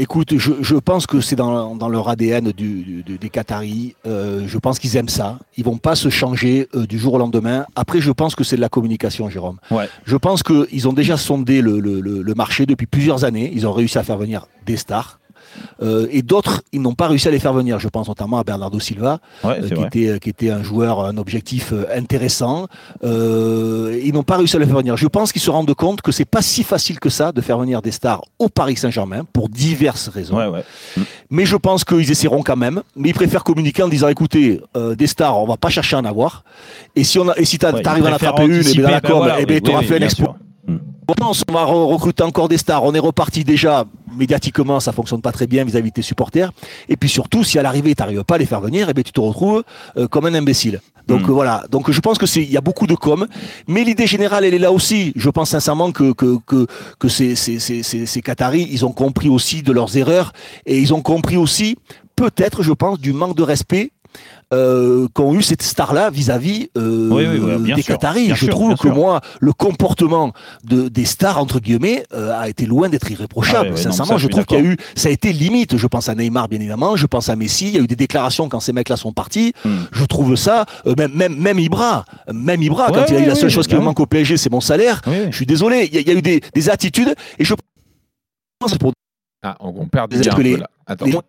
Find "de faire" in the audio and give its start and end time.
27.32-27.58